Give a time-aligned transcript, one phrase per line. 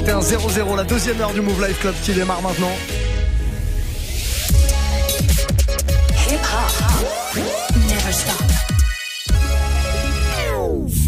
[0.00, 2.70] 21-0-0, la deuxième heure du Move Life Club qui démarre maintenant.
[6.30, 7.40] Hip -hop.
[7.88, 8.42] Never stop.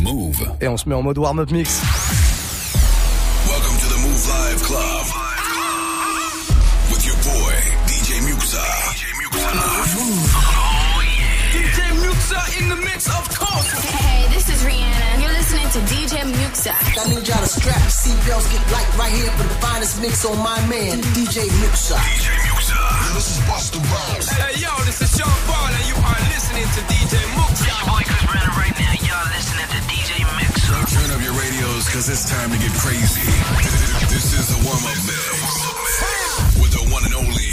[0.02, 0.40] Move.
[0.60, 1.80] Et on se met en mode warm-up mix.
[3.46, 5.06] Welcome to the Move Live Club.
[6.90, 7.54] With your boy,
[7.86, 8.66] DJ Muxa.
[8.90, 9.50] DJ Muxa.
[9.98, 10.30] Move.
[10.34, 11.54] Oh, yeah.
[11.54, 13.70] DJ Muxa in the mix, of course.
[13.72, 14.19] Hey,
[15.70, 16.74] to DJ Muxxa.
[16.74, 20.26] I need y'all to strap your seatbelts, get light right here for the finest mix
[20.26, 21.94] on my man, DJ Muxxa.
[21.94, 22.74] DJ Muxxa.
[23.14, 24.26] this is Busta Rhymes.
[24.34, 27.54] Hey, yo, this is Sean Paul, and you are listening to DJ Muxxa.
[27.54, 28.94] It's your boy Chris Brandon right now.
[28.98, 30.74] Y'all listening to DJ Muxxa.
[30.90, 33.22] Turn up your radios, cause it's time to get crazy.
[34.10, 36.58] This is the warm-up mix.
[36.58, 37.50] With the one and only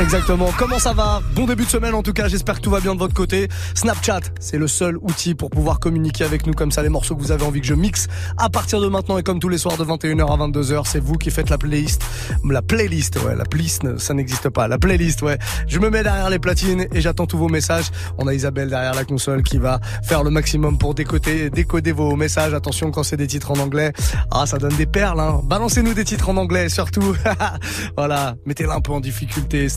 [0.00, 0.50] Exactement.
[0.58, 1.22] Comment ça va?
[1.36, 2.26] Bon début de semaine en tout cas.
[2.26, 3.48] J'espère que tout va bien de votre côté.
[3.74, 7.20] Snapchat, c'est le seul outil pour pouvoir communiquer avec nous comme ça les morceaux que
[7.20, 9.76] vous avez envie que je mixe à partir de maintenant et comme tous les soirs
[9.76, 10.82] de 21h à 22h.
[10.86, 12.02] C'est vous qui faites la playlist.
[12.44, 14.66] La playlist, ouais, la playlist, ça n'existe pas.
[14.66, 15.38] La playlist, ouais.
[15.68, 17.86] Je me mets derrière les platines et j'attends tous vos messages.
[18.18, 22.16] On a Isabelle derrière la console qui va faire le maximum pour décoder, décoder vos
[22.16, 22.52] messages.
[22.52, 23.92] Attention quand c'est des titres en anglais.
[24.32, 25.40] Ah, ça donne des perles, hein.
[25.44, 27.14] Balancez-nous des titres en anglais, surtout.
[27.96, 28.34] voilà.
[28.44, 29.68] Mettez-la un peu en difficulté.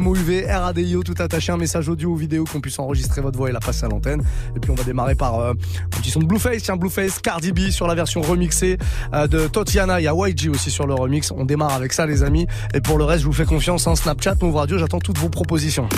[0.00, 3.52] MOUV, RADIO, tout attaché, un message audio ou vidéo qu'on puisse enregistrer votre voix et
[3.52, 4.22] la passer à l'antenne.
[4.56, 7.52] Et puis on va démarrer par euh, un petit son de Blueface, tiens Blueface, Cardi
[7.52, 8.78] B sur la version remixée
[9.14, 11.30] euh, de Totiana, il y a YG aussi sur le remix.
[11.30, 12.46] On démarre avec ça les amis.
[12.74, 15.28] Et pour le reste, je vous fais confiance en Snapchat, Move Radio, j'attends toutes vos
[15.28, 15.88] propositions.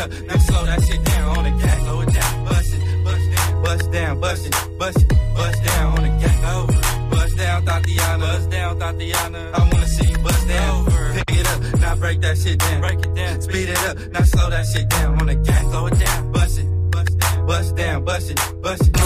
[0.00, 1.78] Up, then slow that shit down on the gas.
[1.82, 5.86] Slow it down, bust it, bust down, bust down, bust it, bust it, bust down
[5.96, 6.38] on the gas.
[6.54, 8.20] Over, bust down, Thotiana.
[8.20, 9.54] Bust down, Thotiana.
[9.54, 10.86] I wanna see you bust down.
[10.86, 12.80] Over, pick it up, now break that shit down.
[12.80, 15.60] Break it down, speed it up, now slow that shit down on the gas.
[15.70, 18.99] Slow it down, bust it, bust down, bust down, bust it, bust it.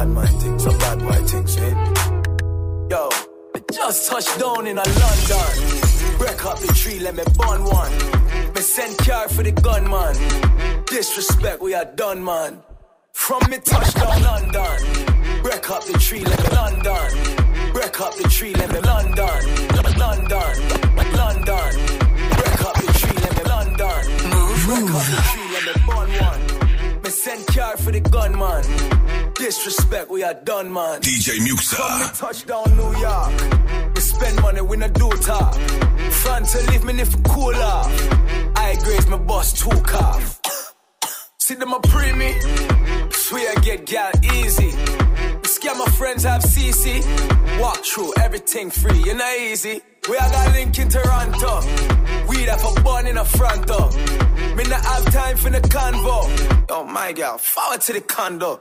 [0.00, 1.74] Bad man things, some bad boy things, eh?
[2.90, 3.08] Yo,
[3.54, 5.52] I just touched down in a London.
[6.16, 7.92] Break up the tree, let me burn one.
[8.54, 10.16] Me send car for the gunman.
[10.86, 12.62] Disrespect, we are done, man.
[13.12, 14.78] From me touchdown London.
[15.42, 17.72] Break up the tree, let me London.
[17.74, 19.60] Break up the tree, let me London.
[19.76, 20.70] London, London.
[24.70, 24.94] Move.
[25.66, 25.79] Me
[27.10, 28.62] send car for the gunman.
[29.34, 31.00] Disrespect, we are done, man.
[31.00, 31.76] DJ Muxxa.
[31.76, 33.94] Come touchdown New York.
[33.94, 35.54] We spend money, we not do talk.
[36.22, 37.90] Front to leave me if cool off.
[38.56, 40.40] I grade my boss two calf.
[41.38, 42.32] See them a pre me.
[43.10, 44.70] Swear I get gal easy.
[45.62, 47.00] My friends have CC.
[47.60, 49.80] Walk through everything free, you know easy.
[50.08, 51.60] We all got link in Toronto.
[52.28, 53.90] We that for born in the front door.
[54.56, 56.66] Me not have time for the convo.
[56.70, 58.60] Oh my god, forward to the condo.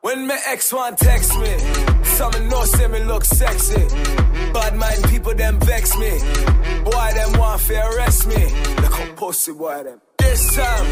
[0.00, 1.56] When my ex one text me,
[2.02, 3.86] some know say me look sexy.
[4.52, 6.10] Bad mind people them vex me.
[6.84, 8.44] Boy them want to arrest me.
[8.82, 10.00] Look how pussy boy them.
[10.18, 10.86] This time,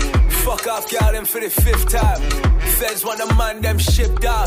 [0.44, 2.20] fuck off, girl, them for the fifth time.
[2.78, 4.41] Feds want the man, them shipped off.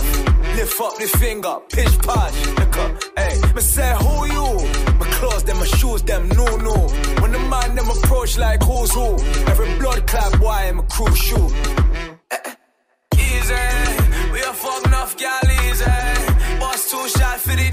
[0.65, 2.33] Lift up the finger, pitch patch.
[2.57, 4.97] Look up, hey, me say, who you?
[4.97, 6.73] My clothes, them, my shoes, them, no, no.
[7.21, 9.13] When the man, them approach like who's who.
[9.45, 11.53] Every blood clap, boy, I'm a crew shoot.
[12.31, 12.55] Eh, eh.
[13.13, 13.53] Easy,
[14.33, 15.39] we are fucking off, gal,
[15.69, 15.85] easy.
[16.59, 17.69] Boss two shot for the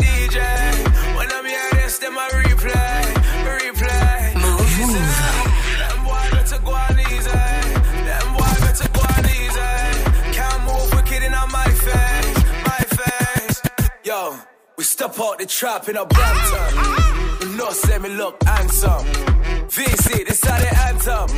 [14.93, 16.71] step out the trap in a Brampton.
[17.41, 19.05] You know, say me look handsome.
[19.73, 21.29] VC, this how the anthem.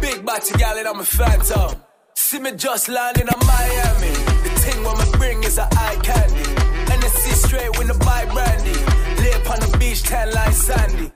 [0.00, 1.82] Big body gal and I'm a phantom.
[2.14, 4.14] See me just landing on Miami.
[4.44, 6.46] The thing when me bring is a eye candy.
[6.94, 8.78] NSC straight with the bike brandy.
[9.22, 11.10] Lay up on the beach, tan line sandy.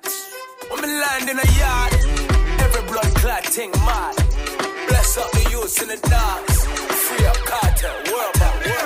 [0.68, 1.92] When me land in a yard,
[2.66, 4.16] every blood clot thing mad.
[4.88, 6.66] Bless up the youths in the dogs.
[7.06, 8.35] Free up cartel, world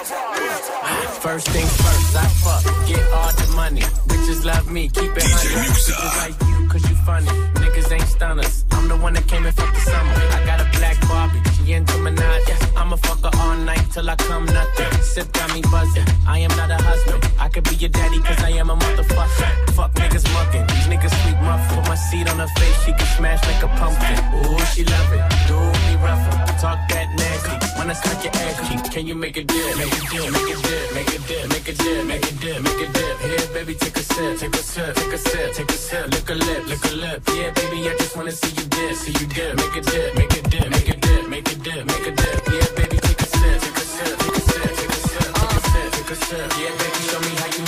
[0.00, 3.82] First things first, I fuck, get all the money.
[4.08, 5.68] Bitches love me, keep it honey.
[5.68, 7.28] Bitches like you, cause you funny.
[7.60, 8.64] Niggas ain't stunners.
[8.70, 10.14] I'm the one that came and fucked the summer.
[10.32, 12.48] I got a black Barbie, she into Minaj.
[12.78, 15.02] I'ma fuck her all night till I come nothing.
[15.02, 16.06] Sip got me buzzing.
[16.26, 17.22] I am not a husband.
[17.38, 19.74] I could be your daddy, cause I am a motherfucker.
[19.76, 20.66] Fuck niggas mucking.
[20.66, 21.60] These niggas sweet muff.
[21.74, 24.16] Put my seat on her face, she can smash like a pumpkin.
[24.48, 25.22] Ooh, she love it.
[25.46, 26.56] Do me rougher.
[26.56, 27.69] Talk that nasty.
[27.80, 28.92] Wanna suck your ass cheek.
[28.92, 29.76] Can you make a dip?
[29.78, 32.60] Make a dip, make a dip, make a dip, make a dip, make a dip,
[32.60, 33.18] make a dip.
[33.24, 36.06] Here, baby, take a sip, take a sip, take a sip, take a sip.
[36.12, 37.22] Lick a lip, lick a lip.
[37.32, 39.56] Yeah, baby, I just wanna see you dip, see you dip.
[39.56, 42.48] Make a dip, make a dip, make a dip, make a dip, make a dip.
[42.52, 45.56] Yeah, baby, take a sip, take a sip, take a sip, take a sip, take
[45.56, 46.52] a sip, take a sip.
[46.60, 47.62] Yeah, baby, show me how you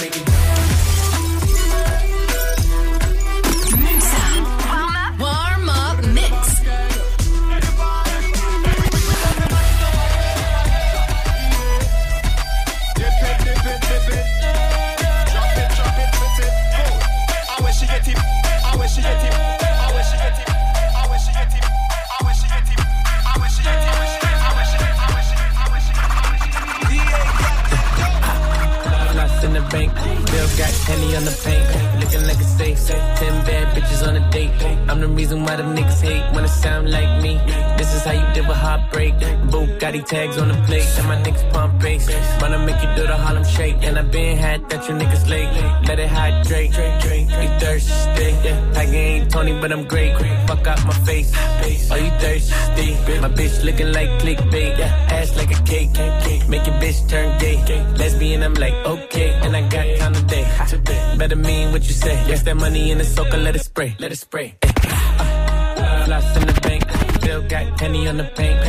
[62.52, 64.54] That money in the soaker, let it spray, let it spray.
[64.62, 66.84] Uh, uh, Lost in the bank,
[67.22, 68.60] Bill got Henny on the paint,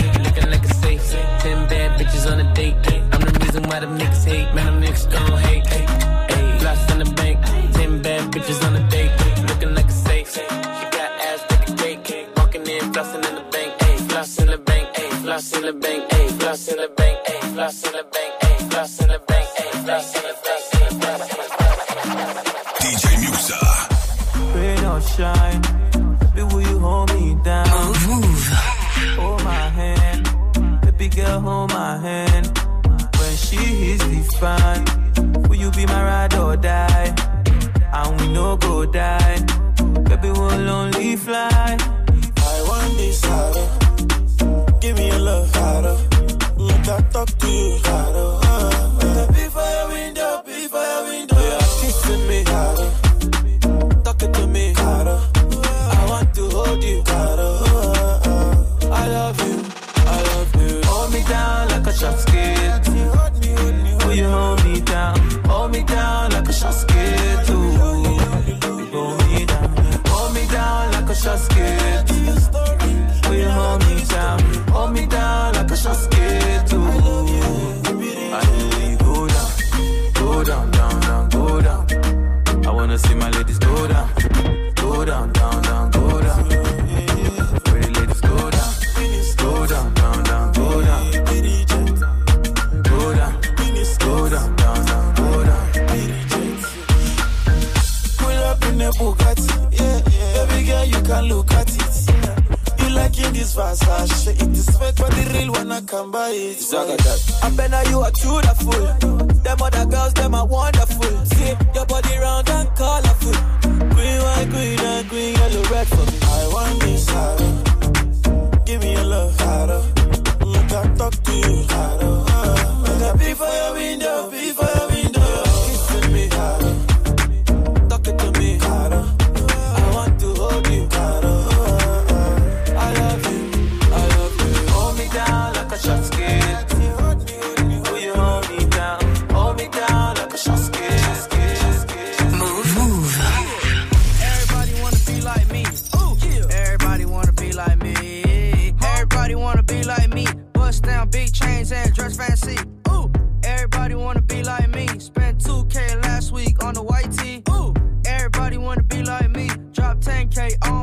[160.33, 160.82] KO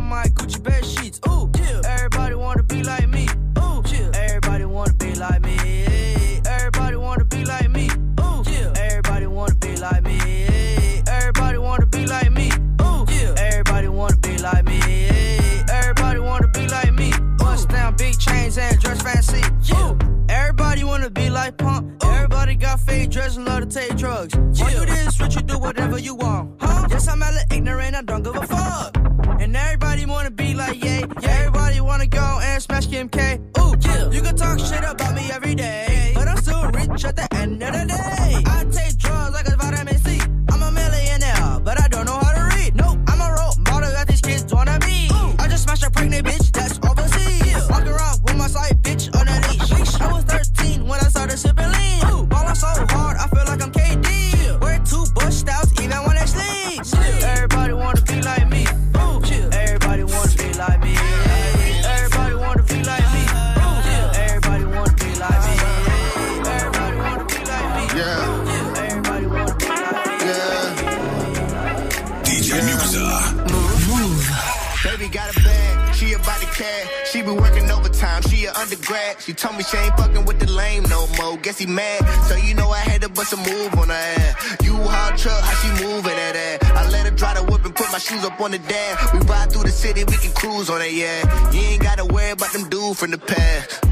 [88.43, 88.97] on the dam.
[89.13, 91.53] We ride through the city, we can cruise on it, yeah.
[91.53, 93.85] You ain't gotta worry about them dudes from the past.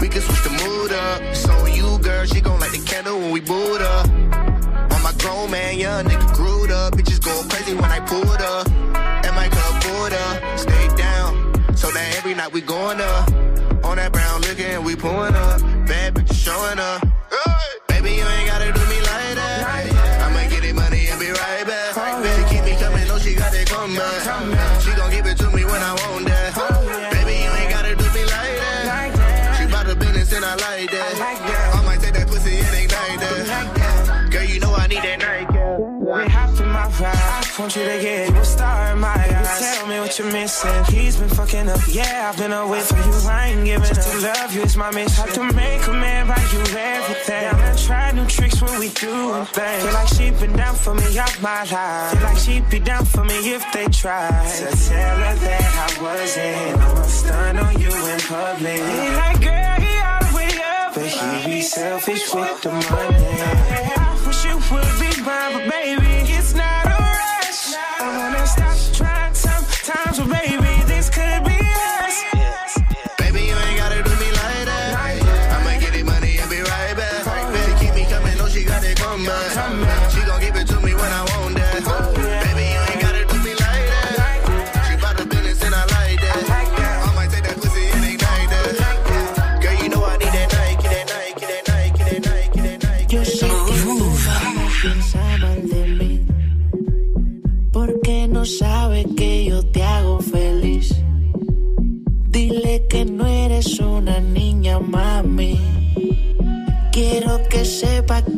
[0.00, 1.34] We can switch the mood up.
[1.34, 2.24] So you, girl.
[2.24, 4.08] She gon' like the candle when we boot up.
[4.92, 6.94] I'm a grown man, young nigga grew up.
[6.94, 8.70] Bitches go crazy when I pulled up.
[8.70, 10.58] And my club pulled up.
[10.58, 11.76] Stay down.
[11.76, 13.28] So that every night we going up.
[13.84, 15.39] On that brown liquor and we pullin' up.
[41.70, 41.80] up.
[41.88, 44.04] Yeah, I've been away from you, I ain't giving up.
[44.04, 45.24] to love you is my mission.
[45.24, 47.42] Have to make a man by you everything.
[47.42, 49.82] Yeah, I try new tricks when we do things.
[49.84, 52.12] Feel like she been down for me all my life.
[52.12, 54.48] Feel like she'd be down for me if they tried.
[54.48, 56.80] So tell her that I wasn't.
[56.80, 58.80] I'm stunned on you in public.
[58.80, 60.94] He like, girl, he all the way up.
[60.94, 63.26] But he be selfish with the money.
[63.96, 65.99] I wish you would be mine, but baby.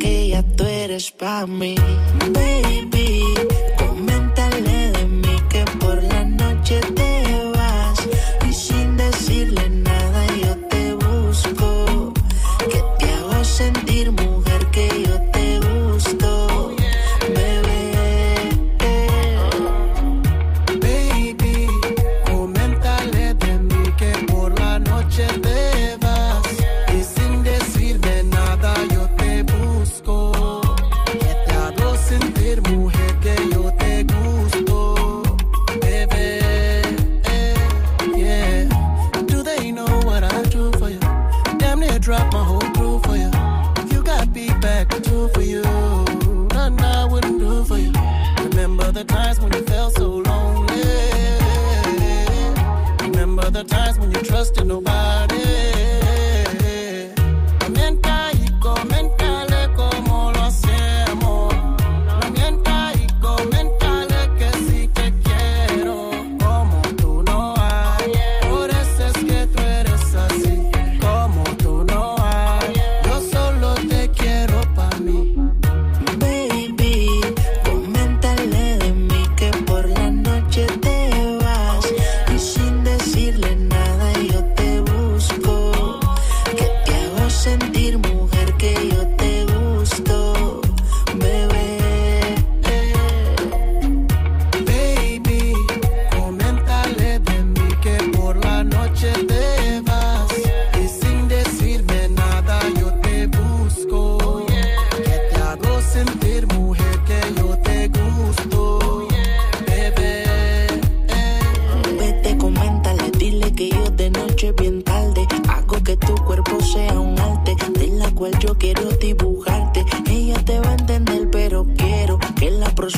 [0.03, 1.75] que ya tú eres para mí,
[2.33, 2.92] baby.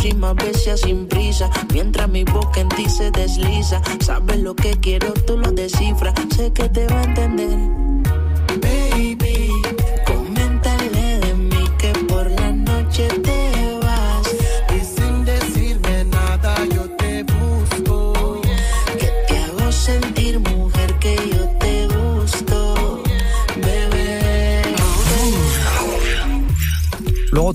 [0.05, 1.49] Próxima vez sin prisa.
[1.73, 6.13] Mientras mi boca en ti se desliza, sabes lo que quiero, tú lo descifras.
[6.35, 7.94] Sé que te va a entender.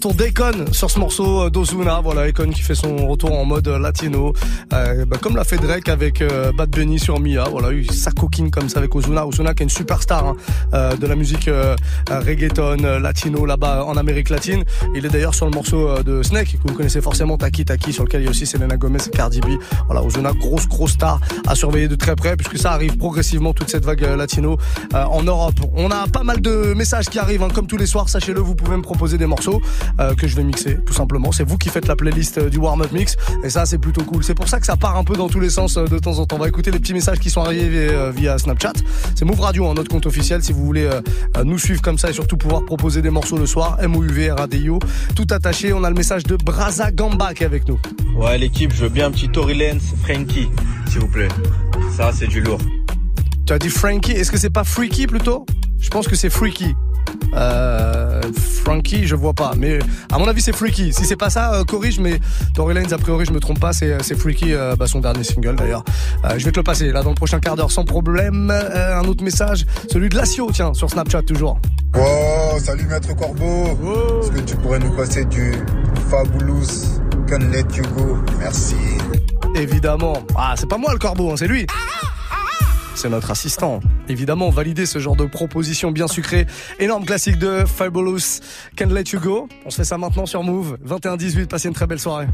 [0.01, 3.69] Retour d'Econ sur ce morceau euh, d'Ozuna, voilà Econ qui fait son retour en mode
[3.69, 4.33] euh, latino,
[4.73, 6.25] euh, bah, comme l'a fait Drake avec
[6.57, 9.71] Bad Bunny sur Mia, voilà sa coquine comme ça avec Ozuna, Ozuna qui est une
[9.71, 11.51] superstar hein, de la musique
[12.09, 14.65] reggaeton latino là-bas en Amérique latine.
[14.95, 18.05] Il est d'ailleurs sur le morceau de Snake que vous connaissez forcément Taki Taki sur
[18.05, 19.49] lequel il y a aussi Selena Gomez et Cardi B.
[19.87, 23.69] Voilà Ozuna grosse grosse star à surveiller de très près puisque ça arrive progressivement toute
[23.69, 24.57] cette vague latino
[24.95, 25.61] en Europe.
[25.75, 28.55] On a pas mal de messages qui arrivent hein, comme tous les soirs, sachez-le, vous
[28.55, 29.61] pouvez me proposer des morceaux
[29.99, 31.33] euh, que je vais mixer tout simplement.
[31.33, 34.23] C'est vous qui faites la playlist euh, du warm-up mix et ça c'est plutôt cool.
[34.25, 36.19] C'est pour ça que ça part un peu dans tous les sens euh, de temps
[36.19, 36.37] en temps.
[36.37, 38.73] On va écouter les petits messages qui sont arrivés via Snapchat.
[39.15, 40.89] C'est Move Radio, hein, notre compte officiel si vous voulez
[41.45, 43.79] nous suivre comme ça et surtout pouvoir proposer des morceaux le soir.
[43.87, 44.79] MOUV, RADIO,
[45.15, 45.73] tout attaché.
[45.73, 47.79] On a le message de Braza Gamba qui est avec nous.
[48.17, 50.49] Ouais, l'équipe, je veux bien un petit Tory Lenz, Frankie,
[50.89, 51.29] s'il vous plaît.
[51.97, 52.61] Ça, c'est du lourd.
[53.47, 55.47] Tu as dit Frankie, est-ce que c'est pas Freaky plutôt?
[55.79, 56.75] Je pense que c'est Freaky.
[57.35, 58.21] Euh,
[58.65, 59.79] Frankie, je vois pas, mais
[60.13, 60.93] à mon avis c'est Freaky.
[60.93, 62.21] Si c'est pas ça, euh, corrige, mais
[62.55, 65.25] Tory Lanez, a priori je me trompe pas, c'est c'est Freaky, euh, bah, son dernier
[65.25, 65.85] single d'ailleurs.
[66.25, 68.51] Euh, je vais te le passer là dans le prochain quart d'heure sans problème.
[68.51, 71.59] Euh, un autre message, celui de Lacio, tiens, sur Snapchat toujours.
[71.97, 73.65] Oh, salut Maître Corbeau.
[74.23, 75.53] Est-ce que tu pourrais nous passer du
[76.11, 78.19] Fabulous Can Let You Go?
[78.39, 78.77] Merci.
[79.55, 80.15] Évidemment.
[80.37, 81.67] Ah, c'est pas moi le corbeau, hein, c'est lui.
[83.01, 83.81] C'est notre assistant.
[84.11, 86.47] Évidemment, valider ce genre de proposition bien sucrée.
[86.81, 88.43] Énorme classique de Fabulous
[88.77, 89.49] Can Let You Go.
[89.65, 90.77] On se fait ça maintenant sur Move.
[90.87, 92.27] 21-18, passez une très belle soirée.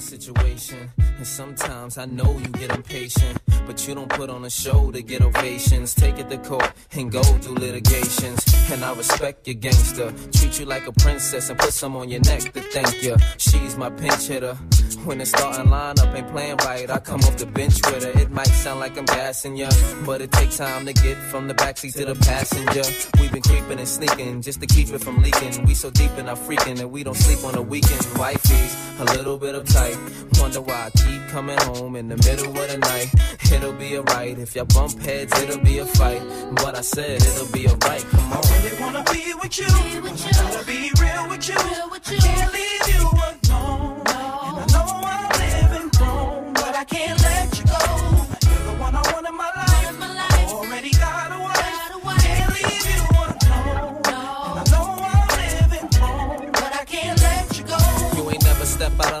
[0.00, 0.90] Situation.
[0.98, 3.38] And sometimes I know you get impatient.
[3.66, 5.94] But you don't put on a show to get ovations.
[5.94, 8.44] Take it to court and go through litigations.
[8.72, 10.12] And I respect your gangster.
[10.32, 13.16] Treat you like a princess and put some on your neck to thank you.
[13.36, 14.56] She's my pinch hitter.
[15.04, 18.20] When the starting lineup ain't playing right, I come off the bench with her.
[18.20, 19.70] It might sound like I'm gassing ya,
[20.04, 22.82] but it takes time to get from the backseat to the passenger.
[23.18, 25.64] We've been creeping and sneaking just to keep it from leaking.
[25.64, 28.02] We so deep in our freaking that we don't sleep on the weekend.
[28.18, 29.89] Wifey's a little bit uptight.
[30.40, 33.08] Wonder why I keep coming home in the middle of the night.
[33.52, 36.22] It'll be alright if y'all bump heads, it'll be a fight.
[36.56, 38.02] But I said it'll be alright.
[38.10, 38.42] Come on.
[38.42, 39.66] really wanna be with you.
[39.68, 41.54] Wanna be real with you.
[41.56, 43.29] I can't leave you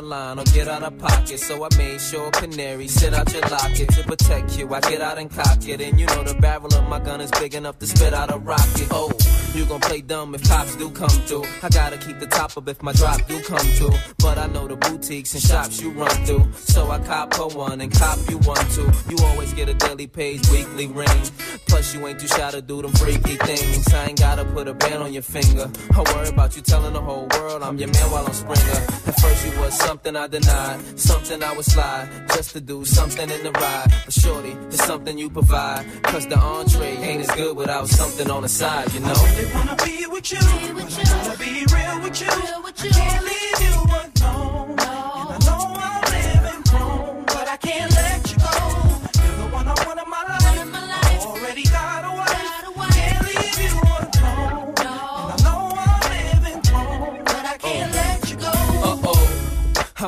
[0.00, 1.38] never step line or get out of pocket.
[1.38, 4.72] So I made sure Canary sit out your locket to protect you.
[4.72, 5.80] I get out and cock it.
[5.80, 8.38] And you know the barrel of my gun is big enough to spit out a
[8.38, 8.88] rocket.
[8.90, 9.10] Oh,
[9.54, 11.44] you gon' play dumb if cops do come through.
[11.62, 13.94] I gotta keep the top up if my drop do come through.
[14.18, 16.52] But I know the boutiques and shops you run through.
[16.54, 18.90] So I cop her one and cop you one too.
[19.08, 21.22] You always get a daily page, weekly ring.
[21.68, 23.92] Plus you ain't too shy to do them freaky things.
[23.92, 25.70] I ain't gotta put a band on your finger.
[25.94, 28.80] I worry about you telling the whole world I'm your man while I'm Springer.
[29.06, 33.28] At first you was something I denied, something I would slide just to do something
[33.28, 33.88] in the ride.
[34.04, 35.84] But shorty, it's something you provide.
[36.04, 39.12] Cause the entree ain't as good without something on the side, you know.
[39.16, 40.38] I really wanna be with you.
[40.42, 42.28] Wanna be real with you.
[42.28, 43.79] I can't leave you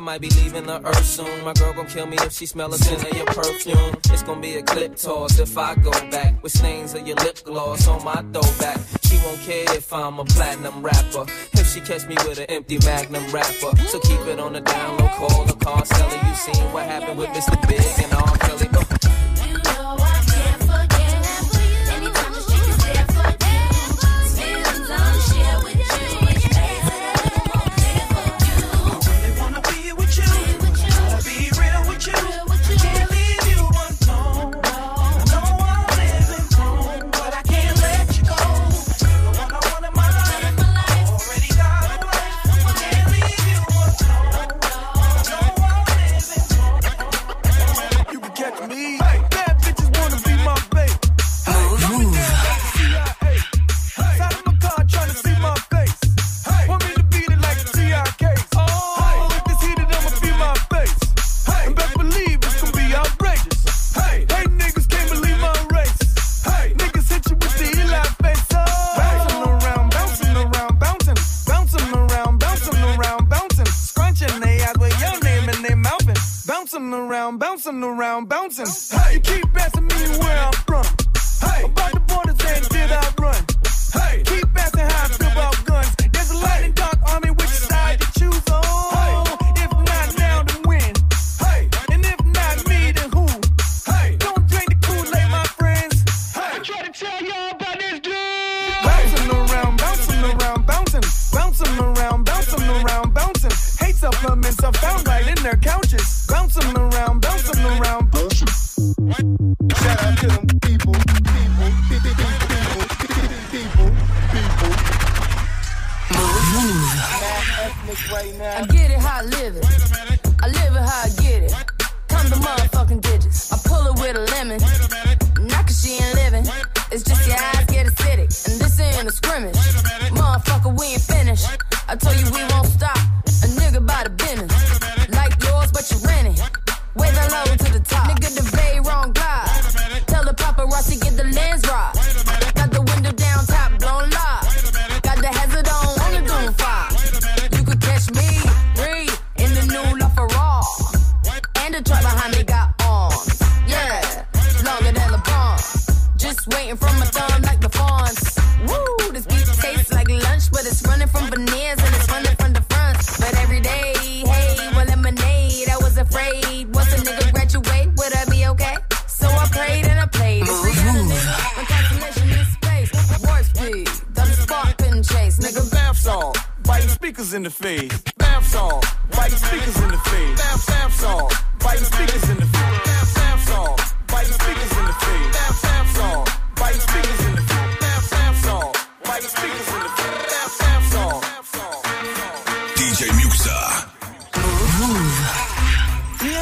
[0.02, 1.44] might be leaving the earth soon.
[1.44, 3.94] My girl gon' kill me if she smell a scent of your perfume.
[4.10, 7.38] It's gonna be a clip toss if I go back with stains of your lip
[7.44, 8.80] gloss on my throwback.
[9.04, 11.26] She won't care if I'm a platinum rapper.
[11.52, 14.98] If she catch me with an empty magnum wrapper, so keep it on the down
[14.98, 15.08] low.
[15.08, 16.20] Call the car seller.
[16.26, 17.56] You seen what happened with Mr.
[17.68, 18.36] Big and R.
[18.38, 18.68] Kelly?
[18.72, 19.01] Uh,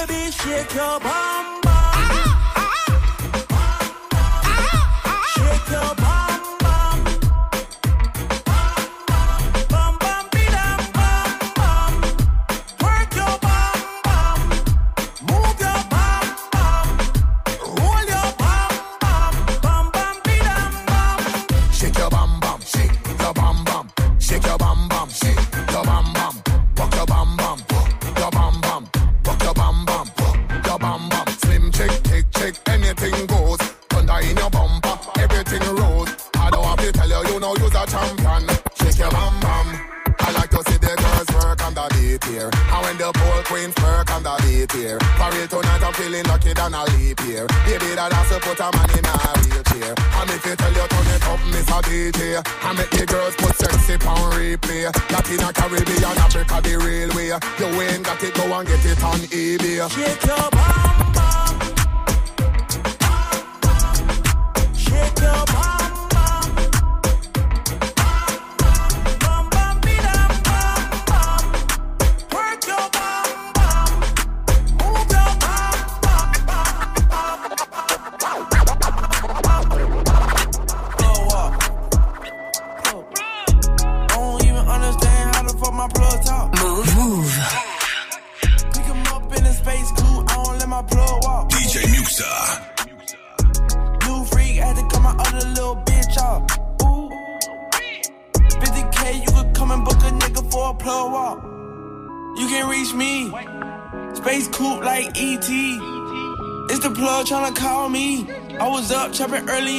[0.07, 1.60] baby, shake your bum.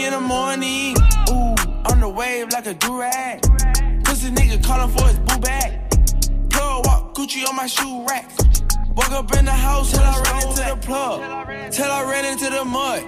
[0.06, 0.96] in the morning.
[1.30, 1.56] Ooh,
[1.92, 3.42] on the wave like a durag.
[4.04, 5.80] Pussy nigga calling for his boo bag.
[6.50, 8.30] Plug walk Gucci on my shoe rack.
[8.96, 11.72] Woke up in the house till I ran into the plug.
[11.72, 13.04] Till I ran into the mud.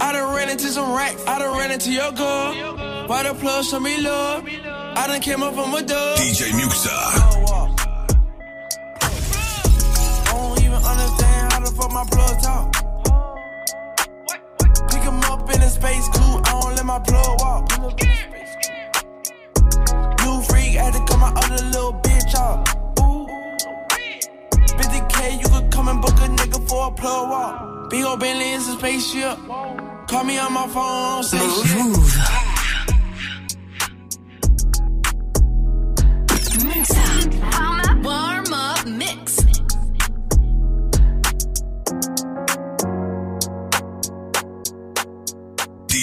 [0.00, 1.22] I done ran into some racks.
[1.26, 3.06] I done ran into your girl.
[3.08, 4.46] Why the plug show me love?
[4.46, 6.18] I done came up from a dub.
[6.18, 6.88] DJ Muxxa.
[10.26, 12.87] I don't even understand how the fuck my plug talk
[15.70, 17.70] space cool, I don't let my plug walk.
[20.22, 22.64] New freak, had to cut my other little bitch off.
[24.78, 27.90] 50k, you could come and book a nigga for a plug walk.
[27.90, 29.38] Big ol' Bentley is a spaceship.
[30.08, 31.58] Call me on my phone, say Move.
[31.66, 32.38] shit.
[38.04, 39.37] Warm up mix.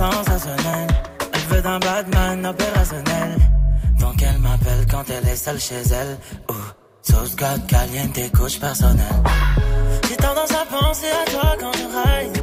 [0.00, 3.36] Elle veut d'un Batman opérationnel.
[4.00, 6.18] Donc elle m'appelle quand elle est seule chez elle.
[6.50, 6.54] Ouh,
[7.02, 9.22] sauce God caliente, couche personnelle.
[10.08, 12.42] J'ai tendance à penser à toi quand je ride.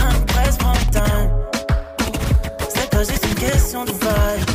[0.00, 1.30] Un presse prend le time.
[2.68, 4.50] C'est pas juste une question de vibe.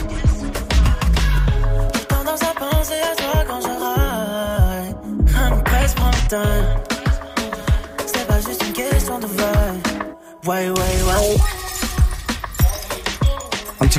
[1.94, 4.96] J'ai tendance à penser à toi quand je ride.
[5.36, 6.68] Un presse prend le time.
[8.06, 10.48] C'est pas juste une question de vibe.
[10.48, 11.61] Ouais, ouais, ouais.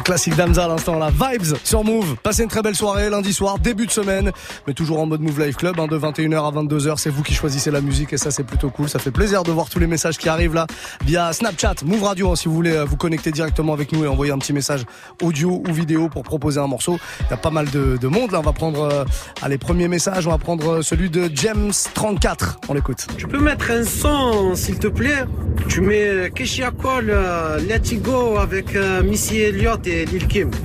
[0.04, 2.16] Classique d'Amza à l'instant, la Vibes sur Move.
[2.22, 4.32] Passez une très belle soirée lundi soir, début de semaine,
[4.66, 6.98] mais toujours en mode Move Live Club, hein, de 21h à 22h.
[6.98, 8.88] C'est vous qui choisissez la musique et ça c'est plutôt cool.
[8.88, 10.66] Ça fait plaisir de voir tous les messages qui arrivent là
[11.04, 14.08] via Snapchat, Move Radio, hein, si vous voulez euh, vous connecter directement avec nous et
[14.08, 14.84] envoyer un petit message
[15.22, 16.98] audio ou vidéo pour proposer un morceau.
[17.20, 18.40] Il y a pas mal de, de monde là.
[18.40, 19.04] On va prendre euh,
[19.42, 22.56] allez, premier message, on va prendre euh, celui de James34.
[22.68, 23.06] On l'écoute.
[23.16, 25.24] Tu peux mettre un son, s'il te plaît?
[25.68, 30.50] Tu mets euh, It Go avec Missy Elliott et Lil Kim.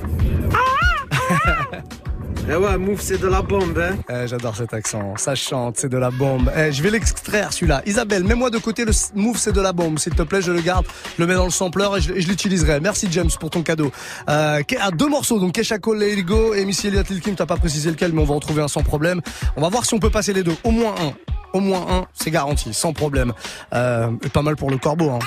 [2.50, 3.96] Eh ouais, Move, c'est de la bombe, hein.
[4.08, 6.50] Eh, J'adore cet accent, ça chante, c'est de la bombe.
[6.56, 7.82] Eh, je vais l'extraire celui-là.
[7.84, 10.62] Isabelle, mets-moi de côté le move, c'est de la bombe, s'il te plaît, je le
[10.62, 10.86] garde,
[11.18, 12.80] je le mets dans le sampler et je, l'utiliserai.
[12.80, 13.92] Merci James pour ton cadeau.
[14.30, 17.20] Euh, Ke- ah, deux morceaux, donc Kesha Cole, Let It Go et Missy Elliott Lil
[17.20, 19.20] Kim, t'as pas précisé lequel, mais on va en trouver un sans problème.
[19.56, 21.12] On va voir si on peut passer les deux, au moins un.
[21.52, 23.34] Au moins un, c'est garanti, sans problème.
[23.74, 25.18] Euh, et pas mal pour le corbeau, hein.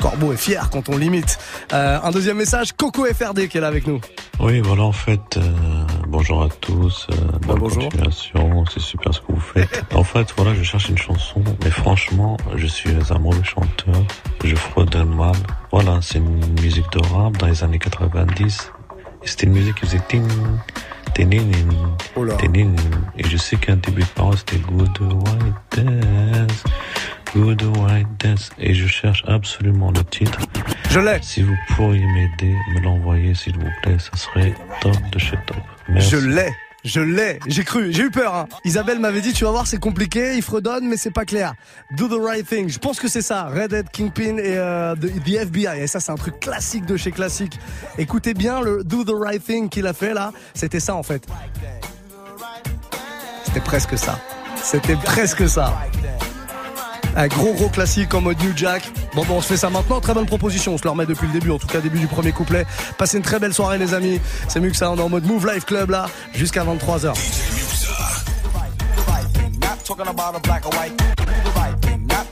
[0.00, 1.38] Corbeau est fier quand on limite.
[1.72, 4.00] Euh, un deuxième message, Coco FRD qui est là avec nous.
[4.40, 5.42] Oui, voilà, en fait, euh,
[6.08, 9.84] bonjour à tous, euh, bonne continuation, c'est super ce que vous faites.
[9.94, 14.02] en fait, voilà, je cherche une chanson, mais franchement, je suis un mauvais chanteur,
[14.42, 15.36] je fredonne mal.
[15.70, 18.72] Voilà, c'est une musique de rap dans les années 90.
[19.22, 20.26] Et c'était une musique qui faisait ting,
[21.14, 21.68] téninin,
[22.38, 22.76] téninin.
[23.16, 26.64] Et je sais qu'un début de parole, c'était Good White Dance,
[27.34, 28.50] Good White Dance.
[28.58, 30.38] Et je cherche absolument le titre.
[30.90, 31.18] Je l'ai.
[31.22, 35.56] Si vous pourriez m'aider, me l'envoyer, s'il vous plaît, ça serait top de chez top.
[35.88, 36.10] Merci.
[36.10, 36.50] Je l'ai.
[36.84, 38.34] Je l'ai, j'ai cru, j'ai eu peur.
[38.34, 38.46] Hein.
[38.66, 41.54] Isabelle m'avait dit, tu vas voir, c'est compliqué, il fredonne, mais c'est pas clair.
[41.96, 42.68] Do the right thing.
[42.68, 43.44] Je pense que c'est ça.
[43.44, 45.80] Red Dead Kingpin et euh, the, the FBI.
[45.80, 47.58] Et ça, c'est un truc classique de chez classique.
[47.96, 50.30] Écoutez bien le Do the right thing qu'il a fait là.
[50.52, 51.26] C'était ça en fait.
[53.46, 54.20] C'était presque ça.
[54.56, 55.74] C'était presque ça.
[57.16, 58.90] Un gros gros classique en mode New Jack.
[59.14, 61.26] Bon bon on se fait ça maintenant, très bonne proposition, on se le remet depuis
[61.26, 62.66] le début, en tout cas début du premier couplet.
[62.98, 64.20] Passez une très belle soirée les amis.
[64.48, 67.14] C'est mieux que ça, on est en mode Move Life Club là, jusqu'à 23h.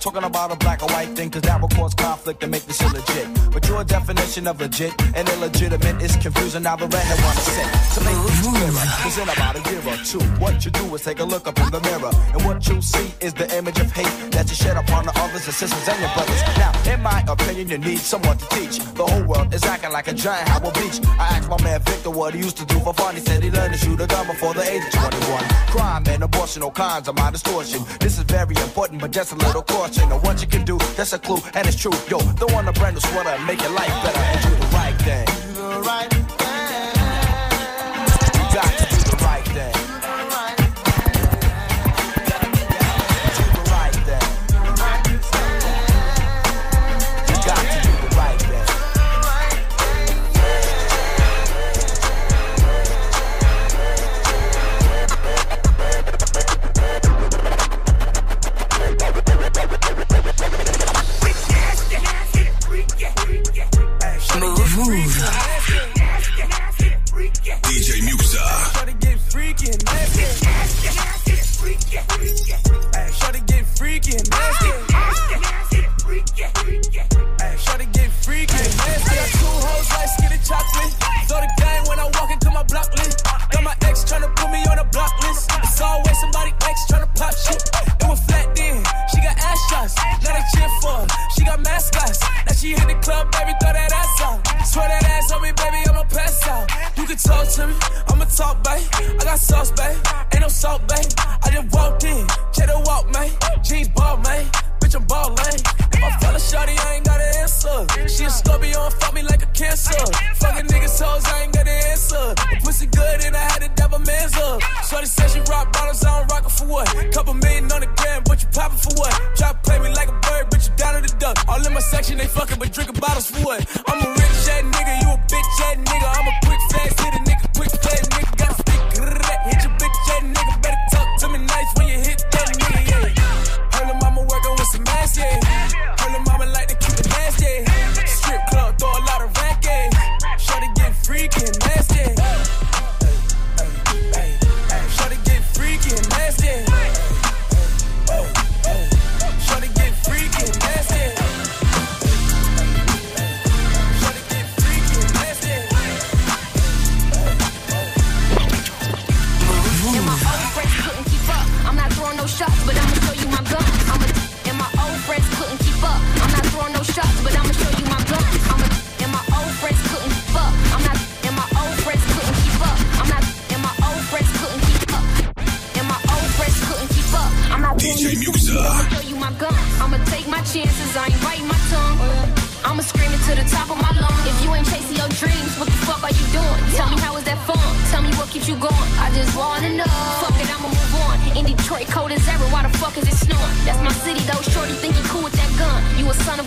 [0.02, 2.82] Talking about a black or white thing, cause that will cause conflict and make this
[2.82, 3.52] illegit.
[3.52, 6.64] But your definition of legit and illegitimate is confusing.
[6.64, 7.62] Now the red had wanna say.
[7.94, 11.02] To make things clearer, cause in about a year or two, what you do is
[11.02, 12.10] take a look up in the mirror.
[12.34, 15.46] And what you see is the image of hate that you shed upon the others,
[15.46, 16.42] the sisters, and your brothers.
[16.58, 18.78] Now, in my opinion, you need someone to teach.
[18.98, 20.98] The whole world is acting like a giant Howell Beach.
[21.06, 23.14] I asked my man Victor what he used to do for fun.
[23.14, 25.44] He said he learned to shoot a gun before the age of 21.
[25.70, 27.84] Crime and abortion, all kinds of my distortion.
[28.00, 29.91] This is very important, but just a little caution.
[29.98, 31.92] And what you can do, that's a clue, and it's true.
[32.08, 34.66] Yo, throw on a brand new sweater and make your life better and do the
[34.74, 35.26] right thing.
[35.54, 36.21] Do the right thing.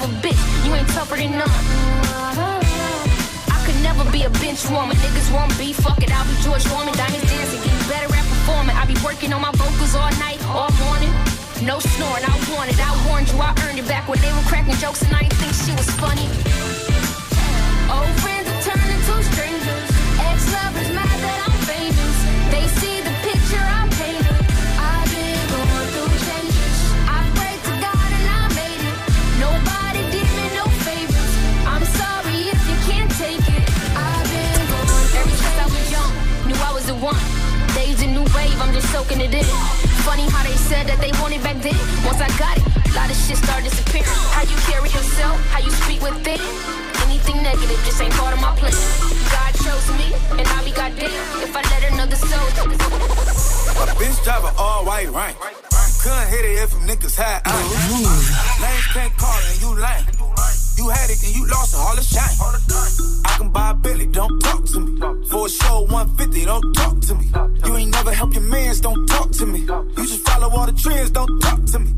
[0.06, 0.38] A bitch.
[0.66, 1.50] You ain't tougher than none.
[3.50, 4.96] I could never be a bench woman.
[4.98, 5.78] Niggas want beef.
[5.78, 6.94] Fuck it, I'll be George Foreman.
[6.94, 8.76] Diamonds dancing, getting better at performing.
[8.76, 11.12] I be working on my vocals all night, all morning.
[11.66, 12.78] No snoring, I want it.
[12.78, 15.40] I warned you, I earned it back when they were cracking jokes and I didn't
[15.42, 16.30] think she was funny.
[38.66, 39.46] I'm just soaking it in.
[40.02, 41.78] Funny how they said that they wanted back then.
[42.02, 44.10] Once I got it, a lot of shit started disappearing.
[44.34, 46.42] How you carry yourself, how you speak with it.
[47.06, 48.74] Anything negative just ain't part of my plan.
[49.30, 50.10] God chose me,
[50.42, 51.14] and I'll be goddamn
[51.46, 52.42] if I let another soul.
[53.86, 55.38] A bitch drive an all white rank.
[56.02, 57.70] Couldn't hit it if them niggas had iron.
[58.66, 60.15] Lanes can't call and you lame.
[60.78, 62.36] You had it and you lost it, all the shine.
[63.26, 65.00] I can buy a Billy, don't talk to me.
[65.30, 67.32] For a show 150, don't talk to me.
[67.66, 69.62] You ain't never help your mans, don't talk to me.
[69.62, 71.92] You just follow all the trends, don't talk to me.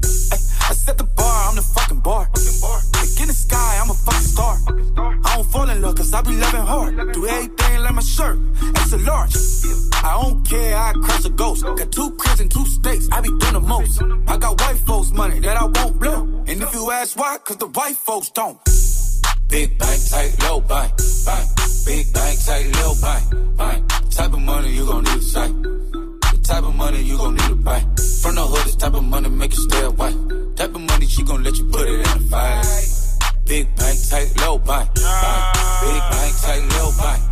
[0.69, 2.29] I set the bar, I'm the fucking bar.
[2.33, 4.57] Like in the sky, I'm a fucking star.
[5.51, 7.13] Fall in love cause I be loving hard.
[7.13, 8.37] Do everything like my shirt,
[8.75, 9.35] extra large.
[10.03, 11.63] I don't care, I crush a ghost.
[11.63, 14.01] Got two cribs and two states, I be doing the most.
[14.27, 16.43] I got white folks' money that I won't blow.
[16.47, 18.57] And if you ask why, cause the white folks don't.
[19.47, 20.91] Big bank, tight, low bank,
[21.25, 21.49] bank.
[21.85, 23.87] Big bank, tight, low bank, bank.
[24.11, 25.53] Type of money you gon' need to sight.
[25.63, 27.79] The type of money you gon' need to buy.
[28.21, 30.13] From the hood, this type of money make you stay away.
[30.55, 32.96] Type of money she gon' let you put it in the fight.
[33.47, 34.93] Big bank, tight, low bank.
[34.93, 37.23] Big bank, tight, low bank.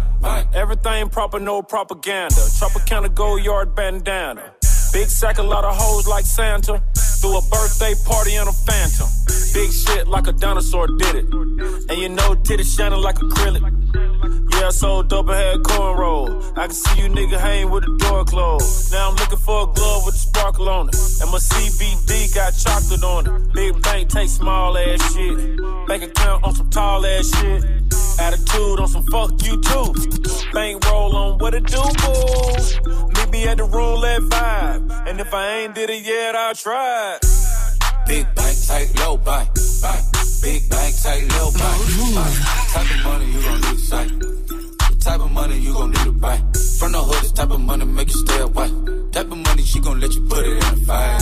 [0.54, 2.36] Everything proper, no propaganda.
[2.36, 4.54] Tropicana gold yard bandana.
[4.94, 6.82] Big sack, a lot of hoes like Santa.
[7.20, 9.08] Threw a birthday party in a phantom.
[9.54, 11.26] Big shit like a dinosaur did it.
[11.90, 13.64] And you know, titties shining like acrylic.
[14.66, 16.58] Yeah, I sold dope and had cornrow.
[16.58, 18.92] I can see you nigga hang with the door closed.
[18.92, 20.96] Now I'm looking for a glove with a sparkle on it.
[21.22, 23.54] And my CBD got chocolate on it.
[23.54, 25.38] Big bank take small ass shit.
[25.88, 27.64] Bank account on some tall ass shit.
[28.20, 29.94] Attitude on some fuck you too.
[30.52, 33.32] Bank roll on what it do, boo.
[33.32, 35.08] Me at the roulette vibe.
[35.08, 37.20] And if I ain't did it yet, I'll try.
[38.08, 39.48] Big bank, take low bank.
[40.42, 41.82] Big bank, take low bank.
[42.74, 44.45] Type of money you gon' to sight.
[45.06, 46.38] The type of money you gon' need to buy.
[46.80, 48.72] From the hood, this type of money make you stay away.
[49.12, 51.22] Type of money she gon' let you put it in the fight.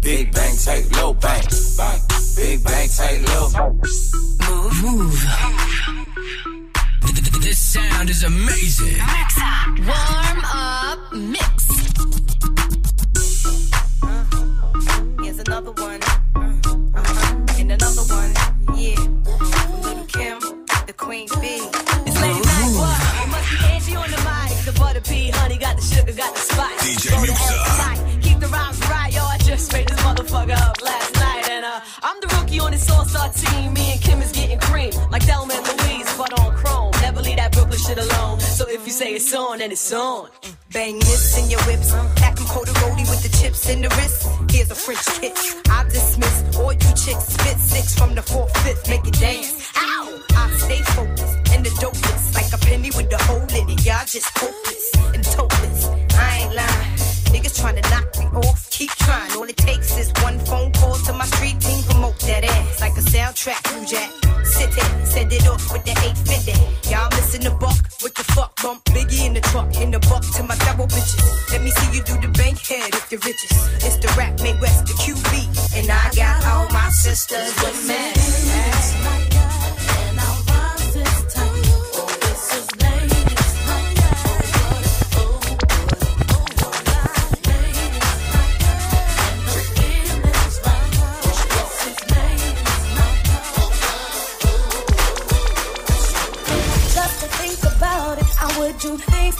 [0.00, 1.44] Big bank, tight, low bank,
[1.76, 2.02] bank.
[2.34, 3.74] Big bank, tight, low bank.
[4.48, 4.84] Move.
[4.84, 5.20] Move.
[7.42, 8.96] This sound is amazing.
[9.84, 11.68] Warm up mix.
[15.20, 16.00] Here's another one.
[16.34, 17.58] Uh-huh.
[17.58, 18.32] And another one.
[18.78, 18.96] Yeah.
[18.96, 20.38] From Lil Kim,
[20.86, 22.03] the Queen Bee.
[26.24, 26.80] Got the sugar, got the spice.
[26.84, 27.52] DJ Go to Muxxa.
[27.52, 28.22] hell tonight.
[28.22, 29.22] Keep the rhymes right, yo.
[29.24, 31.50] I just made this motherfucker up last night.
[31.50, 33.72] And uh, I'm the rookie on this all-star team.
[33.74, 34.92] Me and Kim is getting cream.
[35.10, 36.92] Like Thelma and Louise, but on chrome.
[37.02, 38.40] Never leave that Brooklyn shit alone.
[38.40, 40.28] So if you say it's on, then it's on.
[40.72, 41.92] Bang this in your whips.
[41.92, 42.08] Them
[42.54, 44.28] cold roadie with the chips in the wrist.
[44.50, 45.56] Here's a French kiss.
[45.70, 47.26] I dismiss all you chicks.
[47.34, 48.88] Spit six from the fourth, fifth.
[48.88, 49.72] Make it dance.
[49.76, 50.20] Ow!
[50.36, 52.34] I stay focused and the dopest.
[52.34, 53.84] Like a penny with the hole in it.
[53.84, 55.93] Y'all just hopeless and topless.
[56.54, 56.94] Lying.
[57.34, 59.30] Niggas trying to knock me off, keep trying.
[59.32, 62.92] All it takes is one phone call to my street team, promote that ass like
[62.92, 63.60] a soundtrack.
[63.74, 64.10] New Jack,
[64.44, 66.90] sit there, send it off with the 850.
[66.90, 68.84] Y'all missing the buck with the fuck bump.
[68.94, 71.50] Biggie in the truck, in the buck to my double bitches.
[71.50, 73.58] Let me see you do the bank head if you're richest.
[73.84, 75.34] It's the rap made west, the QB.
[75.76, 79.33] And I got all my sisters with me.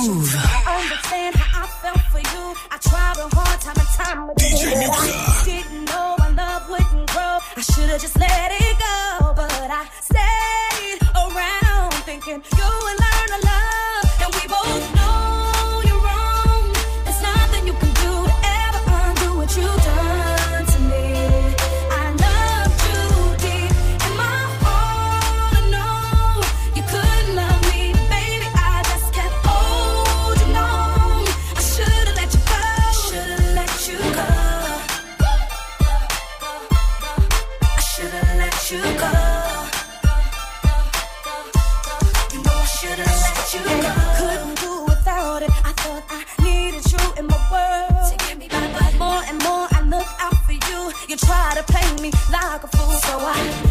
[0.81, 2.43] understand how I felt for you.
[2.73, 4.89] I tried a hard time and time again.
[4.89, 7.33] I didn't know my love wouldn't grow.
[7.59, 13.00] I should have just let it go, but I stayed around thinking you would
[53.21, 53.70] fool,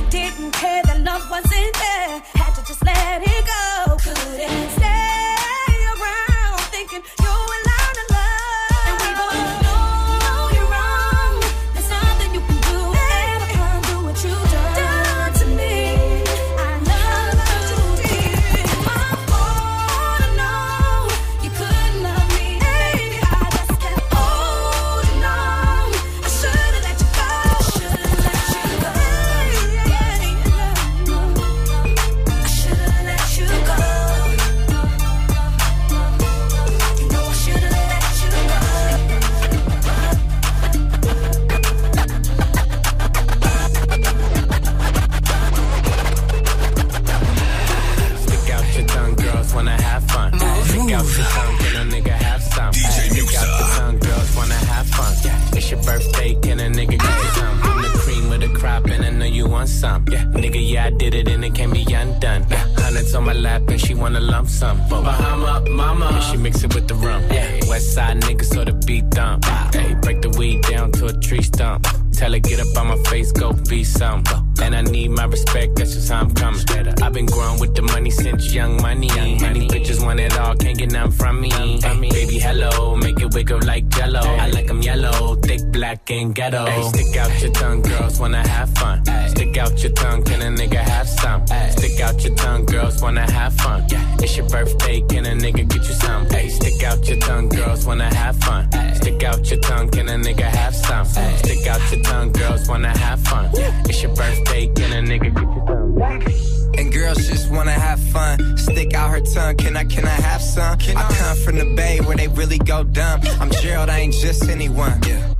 [99.91, 101.05] can a nigga have some?
[101.07, 103.51] Stick out your tongue, girls wanna have fun.
[103.89, 106.71] It's your birthday, can a nigga get you some?
[106.79, 108.57] And girls just wanna have fun.
[108.57, 110.79] Stick out her tongue, can I, can I have some?
[110.79, 113.21] Can I come from the bay where they really go dumb.
[113.41, 115.01] I'm Gerald, I ain't just anyone.
[115.05, 115.40] Oh.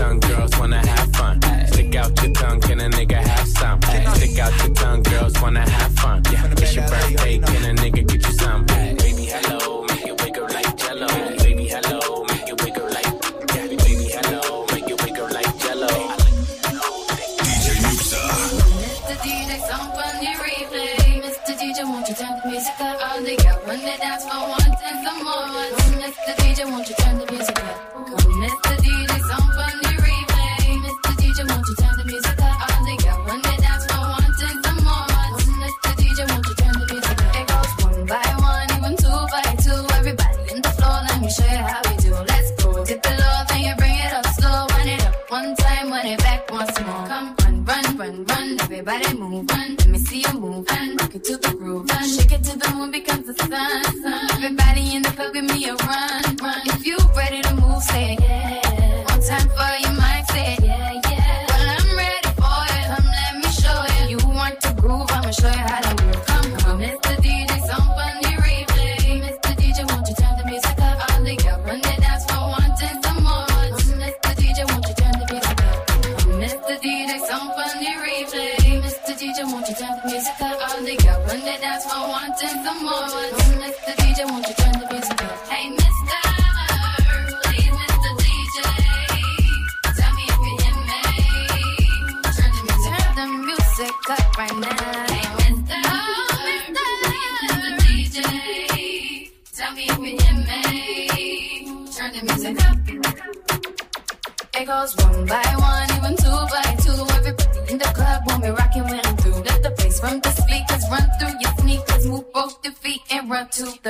[0.00, 1.40] girls wanna have fun.
[1.66, 3.80] Stick out your tongue, can a nigga have some?
[4.14, 6.22] Stick out your tongue, girls wanna have fun.
[6.24, 8.64] It's your birthday, can a nigga get you some?
[8.64, 9.79] Baby, hello,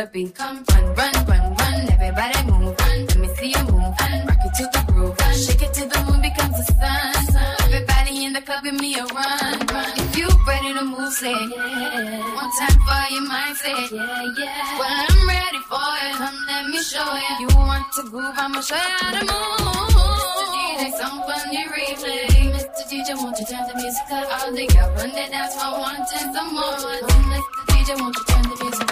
[0.07, 0.35] beat.
[0.35, 1.91] Come run, run, run, run.
[1.93, 2.79] Everybody move.
[2.79, 3.07] Run.
[3.07, 3.95] Let me see you move.
[4.01, 4.27] Run.
[4.27, 5.19] Rock it to the groove.
[5.19, 5.35] Run.
[5.35, 7.11] Shake it till the moon becomes the sun.
[7.65, 9.93] Everybody in the club, give me a run, run.
[9.97, 12.35] If you ready to move, say yeah.
[12.35, 14.79] One time for your mind, say yeah, yeah.
[14.79, 16.15] Well, I'm ready for it.
[16.17, 17.47] Come, let me show you.
[17.47, 19.91] You want to groove, I'ma show you how to move.
[20.81, 21.07] Mr.
[21.51, 22.53] DJ, replay.
[22.55, 22.83] Mr.
[22.91, 24.43] DJ, won't you turn the music up?
[24.43, 26.75] All the girls run the dance for wanting some more.
[27.31, 27.63] Mr.
[27.69, 28.90] DJ, won't you turn the music up?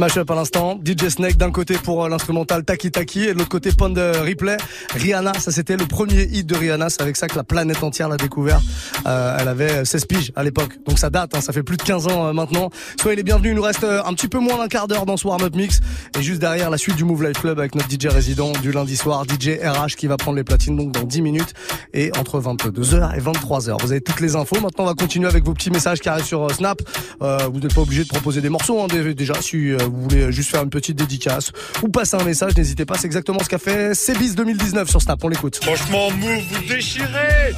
[0.00, 0.80] Mashup à l'instant.
[0.84, 4.56] DJ Snake d'un côté pour euh, l'instrumental Taki Taki et de l'autre côté Pond Replay.
[4.94, 6.88] Rihanna, ça c'était le premier hit de Rihanna.
[6.90, 8.60] C'est avec ça que la planète entière l'a découvert.
[9.06, 10.78] Euh, elle avait 16 piges à l'époque.
[10.86, 12.70] Donc ça date, hein, ça fait plus de 15 ans euh, maintenant.
[13.00, 13.52] Soyez les bienvenus.
[13.52, 15.80] Il nous reste euh, un petit peu moins d'un quart d'heure dans ce warm-up mix.
[16.18, 18.96] Et juste derrière la suite du Move Life Club avec notre DJ résident du lundi
[18.96, 21.52] soir, DJ RH qui va prendre les platines donc dans 10 minutes
[21.92, 23.76] et entre 22h et 23h.
[23.82, 24.56] Vous avez toutes les infos.
[24.60, 26.80] Maintenant on va continuer avec vos petits messages qui arrivent sur euh, Snap.
[27.22, 30.02] Euh, vous n'êtes pas obligé de proposer des morceaux hein, dé- déjà si euh, vous
[30.02, 32.96] voulez juste faire une petite dédicace ou passer un message, n'hésitez pas.
[32.96, 35.22] C'est exactement ce qu'a fait Cébis 2019 sur Snap.
[35.22, 35.58] On l'écoute.
[35.62, 37.52] Franchement, Move, vous déchirez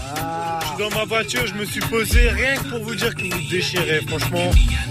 [0.60, 3.22] Je suis dans ma voiture, je me suis posé rien que pour vous dire que
[3.22, 4.00] vous déchirez.
[4.06, 4.50] Franchement,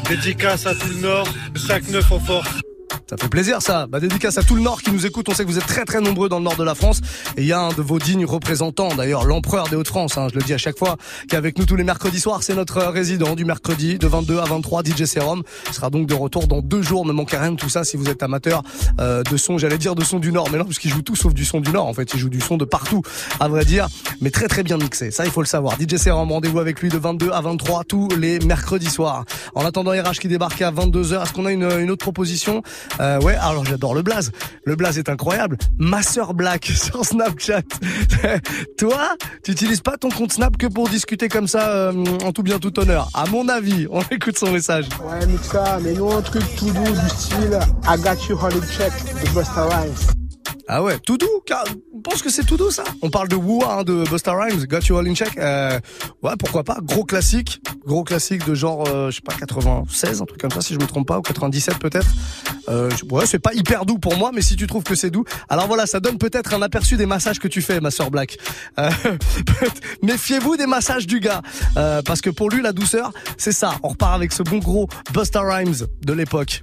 [0.09, 2.49] dédicace à tout le Nord, 5-9 en force.
[3.09, 3.87] Ça fait plaisir ça.
[3.87, 5.27] Bah, dédicace à tout le Nord qui nous écoute.
[5.29, 7.01] On sait que vous êtes très très nombreux dans le Nord de la France.
[7.37, 10.39] Et il y a un de vos dignes représentants, d'ailleurs l'empereur des Hauts-de-France, hein, je
[10.39, 12.43] le dis à chaque fois, qui est avec nous tous les mercredis soirs.
[12.43, 15.43] C'est notre euh, résident du mercredi de 22 à 23, DJ Serum.
[15.67, 17.05] Il sera donc de retour dans deux jours.
[17.05, 18.63] Ne manquez rien de tout ça si vous êtes amateur
[18.99, 20.49] euh, de son, j'allais dire de son du Nord.
[20.51, 21.87] Mais non, parce qu'il joue tout sauf du son du Nord.
[21.87, 23.01] En fait, il joue du son de partout,
[23.39, 23.87] à vrai dire.
[24.21, 25.11] Mais très très bien mixé.
[25.11, 25.75] Ça, il faut le savoir.
[25.79, 29.25] DJ Serum, rendez-vous avec lui de 22 à 23 tous les mercredis soirs.
[29.55, 32.63] En attendant RH qui débarque à 22h, est-ce qu'on a une, une autre proposition?
[32.99, 34.31] Euh, Ouais, alors j'adore le blaze.
[34.65, 35.57] Le blaze est incroyable.
[35.77, 36.01] Ma
[36.33, 37.61] Black sur Snapchat.
[38.77, 42.43] Toi, tu utilises pas ton compte Snap que pour discuter comme ça euh, en tout
[42.43, 43.09] bien tout honneur.
[43.13, 44.85] À mon avis, on écoute son message.
[45.03, 45.25] Ouais,
[45.83, 48.37] mais nous un truc tout doux du style I got you
[48.71, 48.91] check
[49.23, 50.20] de Busta Rhymes.
[50.67, 51.41] Ah ouais, tout doux.
[51.45, 52.83] car- Je pense que c'est tout doux ça.
[53.01, 55.37] On parle de Woo hein, de Busta Rhymes, Got You All In Check.
[55.37, 55.79] Euh,
[56.23, 56.77] ouais, pourquoi pas.
[56.81, 60.61] Gros classique, gros classique de genre, euh, je sais pas, 96, un truc comme ça
[60.61, 62.07] si je me trompe pas, ou 97 peut-être.
[62.69, 65.25] Euh, ouais, c'est pas hyper doux pour moi, mais si tu trouves que c'est doux,
[65.49, 68.37] alors voilà, ça donne peut-être un aperçu des massages que tu fais, ma sœur Black.
[68.79, 68.89] Euh,
[70.01, 71.41] Méfiez-vous des massages du gars,
[71.77, 73.73] euh, parce que pour lui la douceur, c'est ça.
[73.83, 76.61] On repart avec ce bon gros Busta Rhymes de l'époque.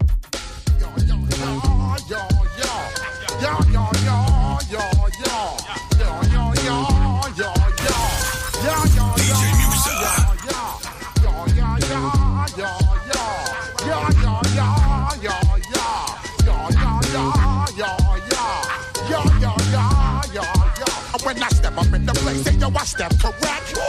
[22.29, 23.73] Place, say yo, I step correct.
[23.73, 23.81] You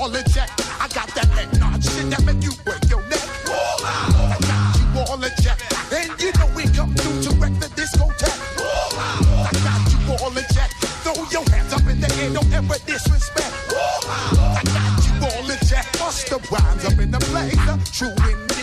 [0.00, 0.50] all check.
[0.80, 3.24] I got that head nod shit that make you break your neck.
[3.48, 5.58] I got you all check.
[5.92, 8.40] And you know we come through to wreck the discotheque.
[8.60, 10.70] I got you all check.
[11.04, 13.54] Throw your hands up in the air, don't ever disrespect.
[13.72, 15.86] I got you all check.
[15.98, 17.56] Bust the rhymes up in the place.
[17.96, 18.58] True indeed.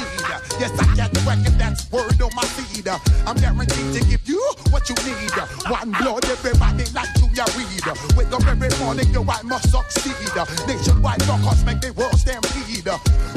[0.60, 2.88] Yes, I got the record that's word on my feed.
[3.28, 5.32] I'm guaranteed to give you what you need.
[5.70, 6.75] One blood, everybody
[8.86, 10.14] morning, yo, I must succeed.
[10.68, 13.35] Nationwide knockouts make the world stampede.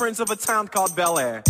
[0.00, 1.42] Prince of a town called Bel Air.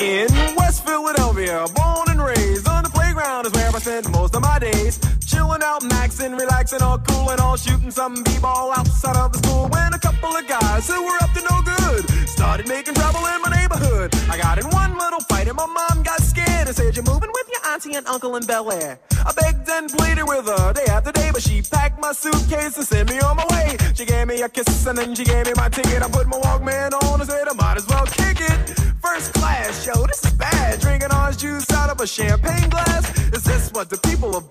[0.00, 4.40] In West Philadelphia, born and raised on the playground is where I spend most of
[4.40, 4.98] my days.
[5.26, 9.43] Chilling out, maxing, relaxing, all cool and all shooting some b-ball outside of the
[10.88, 14.14] who were up to no good started making trouble in my neighborhood.
[14.28, 17.30] I got in one little fight and my mom got scared and said, "You're moving
[17.32, 20.86] with your auntie and uncle in Bel Air." I begged and pleaded with her day
[20.96, 23.76] after day, but she packed my suitcase and sent me on my way.
[23.94, 26.02] She gave me a kiss and then she gave me my ticket.
[26.02, 28.60] I put my Walkman on and said I might as well kick it.
[29.00, 30.80] First class, yo, this is bad.
[30.80, 33.04] Drinking orange juice out of a champagne glass.
[33.36, 34.50] Is this what the people of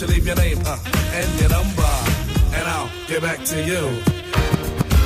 [0.00, 0.78] Why leave your name uh,
[1.12, 1.82] and your number,
[2.54, 3.82] and I'll get back to you.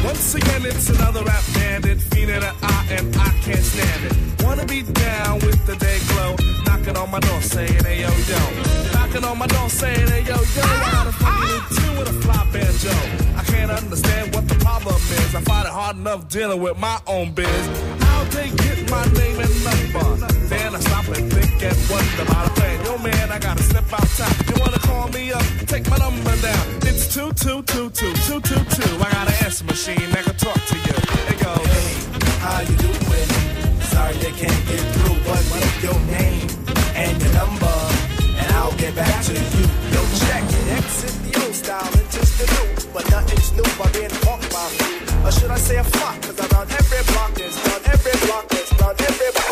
[0.04, 4.44] Once again, it's another rap bandit, feeling an eye, and I can't stand it.
[4.44, 6.36] Wanna be down with the day glow,
[6.66, 8.92] knocking on my door saying, hey yo yo.
[8.92, 12.08] Knocking on my door saying, hey yo yo, I got a funky new tune with
[12.10, 12.92] a fly banjo.
[13.38, 15.34] I can't understand what the problem is.
[15.34, 17.48] I find it hard enough dealing with my own biz.
[18.02, 20.31] How they get my name and number?
[20.92, 22.84] Stop and think and wonder about a plan.
[22.84, 24.36] Yo man, I gotta step outside.
[24.48, 25.42] You wanna call me up?
[25.64, 26.64] Take my number down.
[26.84, 28.92] It's two two two two two two two.
[29.00, 30.96] I got an answer machine that can talk to you.
[31.32, 31.64] It goes.
[31.72, 31.92] Hey,
[32.44, 33.30] How you doing?
[33.88, 36.44] Sorry I can't get through, but what's your name
[36.92, 37.76] and your number,
[38.36, 39.64] and I'll get back to you.
[39.96, 40.76] Yo, check it.
[40.76, 42.68] Exit the old style into the new.
[42.92, 45.24] But nothing's new by being hawked by few.
[45.24, 46.20] Or should I say a flock?
[46.20, 49.51] Cause around every block is done, every block is done, every block.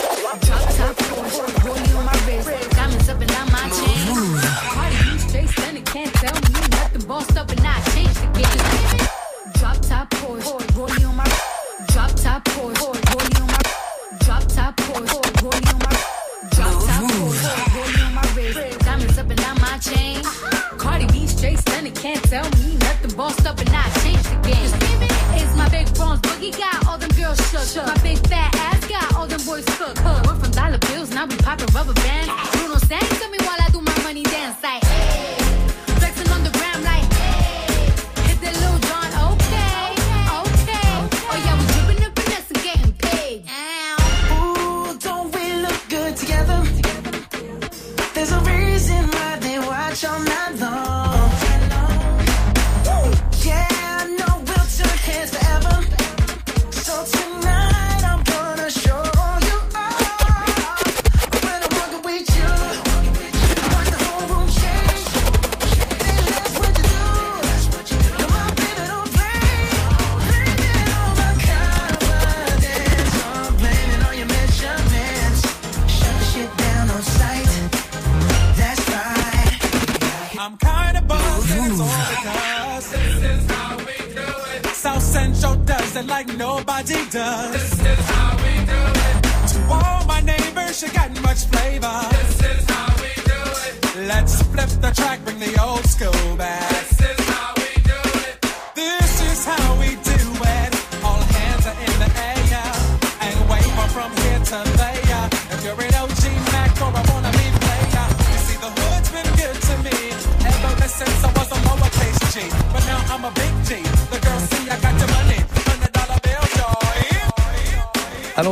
[31.57, 32.51] Bills, now we poppin' rubber bands.
[32.53, 33.20] Bruno sang to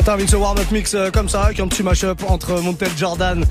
[0.08, 3.44] on termine ce warm-up mix euh, comme ça, avec un petit mash-up entre Montel Jordan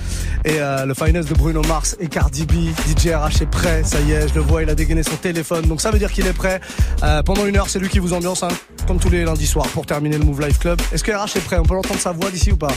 [0.43, 2.53] et euh, le finest de Bruno Mars et Cardi B.
[2.88, 5.68] DJ RH est prêt, ça y est, je le vois, il a dégainé son téléphone,
[5.68, 6.60] donc ça veut dire qu'il est prêt.
[7.03, 8.47] Euh, pendant une heure, c'est lui qui vous ambiance, hein,
[8.88, 10.82] comme tous les lundis soirs, pour terminer le Move Life Club.
[10.91, 11.60] Est-ce que RH est prêt?
[11.60, 12.74] On peut l'entendre sa voix d'ici ou pas?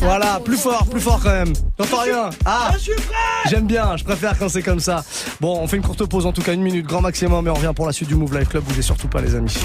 [0.00, 1.52] Voilà, plus fort, plus fort quand même.
[1.78, 2.30] J'entends rien.
[2.44, 2.72] Ah,
[3.48, 5.04] j'aime bien, je préfère quand c'est comme ça.
[5.40, 7.54] Bon, on fait une courte pause en tout cas, une minute, grand maximum, mais on
[7.54, 8.64] revient pour la suite du Move Life Club.
[8.64, 9.58] Bougez surtout pas, les amis.